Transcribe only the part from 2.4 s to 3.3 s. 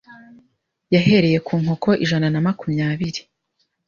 makumyabiri